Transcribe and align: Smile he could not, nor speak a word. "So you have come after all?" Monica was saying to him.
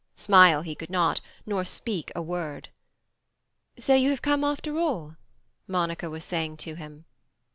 Smile 0.15 0.63
he 0.63 0.73
could 0.73 0.89
not, 0.89 1.21
nor 1.45 1.63
speak 1.63 2.11
a 2.15 2.23
word. 2.23 2.69
"So 3.77 3.93
you 3.93 4.09
have 4.09 4.23
come 4.23 4.43
after 4.43 4.79
all?" 4.79 5.15
Monica 5.67 6.09
was 6.09 6.23
saying 6.25 6.57
to 6.57 6.73
him. 6.73 7.05